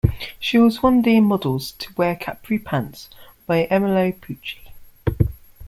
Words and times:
She 0.39 0.57
was 0.57 0.81
one 0.81 0.97
of 0.97 1.03
the 1.03 1.19
models 1.19 1.73
to 1.73 1.93
wear 1.95 2.15
capri 2.15 2.57
pants 2.57 3.07
by 3.45 3.67
Emilio 3.69 4.11
Pucci. 4.13 4.57